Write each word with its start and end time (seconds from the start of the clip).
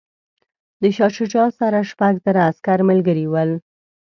د 0.81 0.83
شاه 0.95 1.11
شجاع 1.17 1.49
سره 1.59 1.79
شپږ 1.89 2.13
زره 2.25 2.41
عسکر 2.49 2.79
ملګري 2.89 3.25
ول. 3.31 3.51